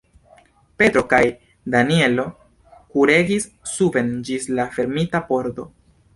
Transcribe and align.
Petro 0.81 1.03
kaj 1.11 1.19
Danjelo 1.75 2.25
kuregis 2.95 3.47
suben 3.75 4.11
ĝis 4.31 4.51
la 4.61 4.69
fermita 4.79 5.25
pordo. 5.31 5.71